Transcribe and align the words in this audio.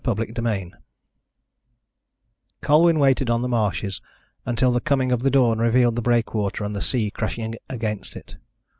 CHAPTER 0.03 0.33
XI 0.35 0.73
Colwyn 2.63 2.97
waited 2.97 3.29
on 3.29 3.43
the 3.43 3.47
marshes 3.47 4.01
until 4.47 4.71
the 4.71 4.81
coming 4.81 5.11
of 5.11 5.21
the 5.21 5.29
dawn 5.29 5.59
revealed 5.59 5.95
the 5.95 6.01
breakwater 6.01 6.63
and 6.63 6.75
the 6.75 6.81
sea 6.81 7.11
crashing 7.11 7.53
against 7.69 8.15
it. 8.15 8.37